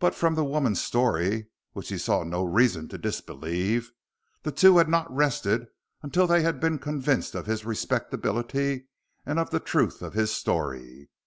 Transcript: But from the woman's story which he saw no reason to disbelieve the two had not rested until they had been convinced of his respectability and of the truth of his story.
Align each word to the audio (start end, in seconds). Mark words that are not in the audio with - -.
But 0.00 0.14
from 0.14 0.34
the 0.34 0.44
woman's 0.44 0.82
story 0.82 1.46
which 1.72 1.88
he 1.88 1.96
saw 1.96 2.22
no 2.24 2.42
reason 2.44 2.88
to 2.88 2.98
disbelieve 2.98 3.90
the 4.42 4.52
two 4.52 4.76
had 4.76 4.86
not 4.86 5.10
rested 5.10 5.68
until 6.02 6.26
they 6.26 6.42
had 6.42 6.60
been 6.60 6.78
convinced 6.78 7.34
of 7.34 7.46
his 7.46 7.64
respectability 7.64 8.88
and 9.24 9.38
of 9.38 9.48
the 9.48 9.60
truth 9.60 10.02
of 10.02 10.12
his 10.12 10.30
story. 10.30 11.08